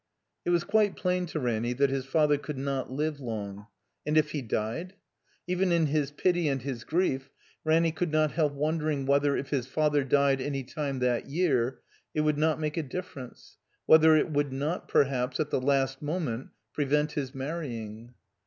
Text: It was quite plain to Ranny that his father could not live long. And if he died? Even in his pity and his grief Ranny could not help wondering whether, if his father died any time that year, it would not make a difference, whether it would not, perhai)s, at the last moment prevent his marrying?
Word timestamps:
It 0.45 0.49
was 0.49 0.63
quite 0.63 0.95
plain 0.95 1.27
to 1.27 1.39
Ranny 1.39 1.73
that 1.73 1.91
his 1.91 2.07
father 2.07 2.39
could 2.39 2.57
not 2.57 2.89
live 2.91 3.19
long. 3.19 3.67
And 4.03 4.17
if 4.17 4.31
he 4.31 4.41
died? 4.41 4.95
Even 5.45 5.71
in 5.71 5.85
his 5.85 6.09
pity 6.09 6.47
and 6.47 6.59
his 6.59 6.83
grief 6.83 7.29
Ranny 7.63 7.91
could 7.91 8.11
not 8.11 8.31
help 8.31 8.53
wondering 8.53 9.05
whether, 9.05 9.37
if 9.37 9.51
his 9.51 9.67
father 9.67 10.03
died 10.03 10.41
any 10.41 10.63
time 10.63 10.97
that 11.01 11.27
year, 11.29 11.81
it 12.15 12.21
would 12.21 12.39
not 12.39 12.59
make 12.59 12.77
a 12.77 12.81
difference, 12.81 13.59
whether 13.85 14.15
it 14.15 14.31
would 14.31 14.51
not, 14.51 14.89
perhai)s, 14.89 15.39
at 15.39 15.51
the 15.51 15.61
last 15.61 16.01
moment 16.01 16.49
prevent 16.73 17.11
his 17.11 17.35
marrying? 17.35 18.15